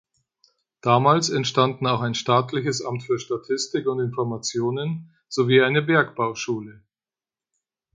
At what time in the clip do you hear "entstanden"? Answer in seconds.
1.29-1.85